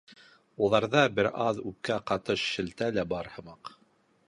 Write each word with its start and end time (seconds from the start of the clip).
Уларҙа 0.67 1.03
бер 1.19 1.29
аҙ 1.49 1.59
үпкә 1.73 1.99
ҡатыш 2.13 2.47
шелтә 2.55 2.91
лә 2.99 3.07
бар 3.15 3.33
һымаҡ. 3.37 3.75